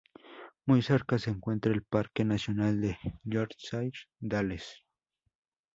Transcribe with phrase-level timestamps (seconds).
[0.65, 4.83] Muy cerca se encuentra el parque nacional de Yorkshire Dales.